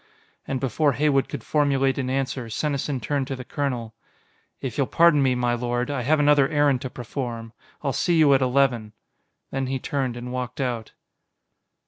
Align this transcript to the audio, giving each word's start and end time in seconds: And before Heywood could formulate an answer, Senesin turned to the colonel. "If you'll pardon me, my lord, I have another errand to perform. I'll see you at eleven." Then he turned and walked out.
And 0.47 0.59
before 0.59 0.93
Heywood 0.93 1.29
could 1.29 1.43
formulate 1.43 1.99
an 1.99 2.09
answer, 2.09 2.49
Senesin 2.49 2.99
turned 3.01 3.27
to 3.27 3.35
the 3.35 3.45
colonel. 3.45 3.93
"If 4.59 4.75
you'll 4.75 4.87
pardon 4.87 5.21
me, 5.21 5.35
my 5.35 5.53
lord, 5.53 5.91
I 5.91 6.01
have 6.01 6.19
another 6.19 6.49
errand 6.49 6.81
to 6.81 6.89
perform. 6.89 7.53
I'll 7.83 7.93
see 7.93 8.15
you 8.17 8.33
at 8.33 8.41
eleven." 8.41 8.93
Then 9.51 9.67
he 9.67 9.77
turned 9.77 10.17
and 10.17 10.33
walked 10.33 10.59
out. 10.59 10.93